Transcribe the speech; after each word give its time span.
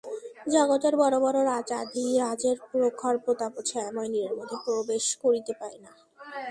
জগতের 0.47 0.93
বড়ো 0.95 1.17
বড়ো 1.19 1.41
রাজাধিরাজের 1.51 2.57
প্রখর 2.69 3.15
প্রতাপ 3.23 3.53
এই 3.57 3.65
ছায়াময় 3.69 4.09
নীড়ের 4.13 4.33
মধ্যে 4.37 4.57
প্রবেশ 4.65 5.05
করিতে 5.23 5.53
পায় 5.59 5.77
না। 5.83 5.91